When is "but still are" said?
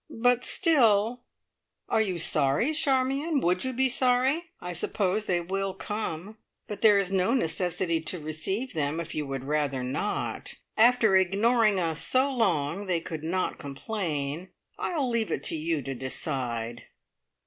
0.09-2.01